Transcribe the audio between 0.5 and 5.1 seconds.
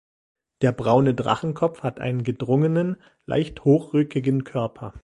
Der Braune Drachenkopf hat einen gedrungenen, leicht hochrückigen Körper.